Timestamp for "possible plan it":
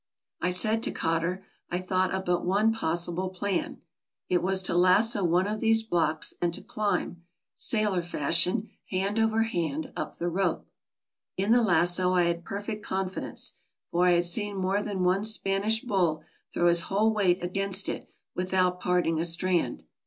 2.73-4.41